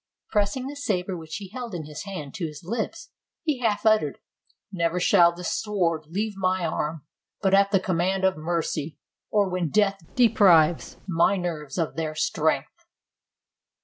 [0.31, 3.11] Pressing the saber which he held in his hand to his lips,
[3.43, 4.17] he half uttered,
[4.71, 7.03] "Never shall this sword leave my arm
[7.39, 8.97] but at the command of mercy,
[9.29, 12.87] or when death deprives my nerves of their strength."